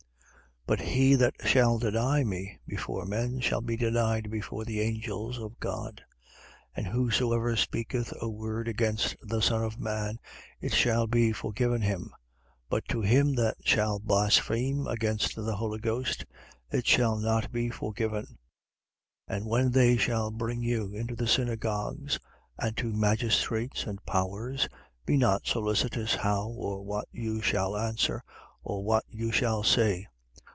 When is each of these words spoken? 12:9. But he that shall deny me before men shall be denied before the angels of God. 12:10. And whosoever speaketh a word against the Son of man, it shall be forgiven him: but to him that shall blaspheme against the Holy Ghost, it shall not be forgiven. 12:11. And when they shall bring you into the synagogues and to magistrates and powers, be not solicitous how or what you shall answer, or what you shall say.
12:9. 0.67 0.77
But 0.77 0.87
he 0.87 1.15
that 1.15 1.33
shall 1.43 1.79
deny 1.79 2.23
me 2.23 2.59
before 2.67 3.03
men 3.03 3.39
shall 3.41 3.59
be 3.61 3.75
denied 3.75 4.29
before 4.31 4.63
the 4.63 4.79
angels 4.79 5.37
of 5.39 5.59
God. 5.59 6.05
12:10. 6.77 6.77
And 6.77 6.87
whosoever 6.87 7.55
speaketh 7.57 8.13
a 8.21 8.29
word 8.29 8.67
against 8.69 9.17
the 9.21 9.41
Son 9.41 9.63
of 9.65 9.79
man, 9.79 10.19
it 10.61 10.71
shall 10.71 11.07
be 11.07 11.33
forgiven 11.33 11.81
him: 11.81 12.13
but 12.69 12.87
to 12.89 13.01
him 13.01 13.33
that 13.35 13.57
shall 13.65 13.97
blaspheme 13.99 14.85
against 14.87 15.35
the 15.35 15.55
Holy 15.57 15.79
Ghost, 15.79 16.25
it 16.69 16.85
shall 16.87 17.17
not 17.17 17.51
be 17.51 17.69
forgiven. 17.71 18.37
12:11. 19.31 19.35
And 19.37 19.45
when 19.47 19.71
they 19.71 19.97
shall 19.97 20.29
bring 20.31 20.61
you 20.61 20.93
into 20.93 21.15
the 21.17 21.27
synagogues 21.27 22.17
and 22.59 22.77
to 22.77 22.93
magistrates 22.93 23.85
and 23.85 24.05
powers, 24.05 24.69
be 25.07 25.17
not 25.17 25.47
solicitous 25.47 26.15
how 26.15 26.47
or 26.47 26.81
what 26.83 27.07
you 27.11 27.41
shall 27.41 27.75
answer, 27.75 28.23
or 28.63 28.83
what 28.85 29.03
you 29.09 29.31
shall 29.33 29.63
say. 29.63 30.07